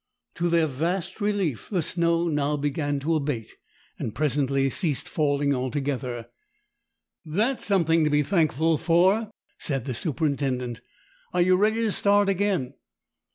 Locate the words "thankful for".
8.23-9.29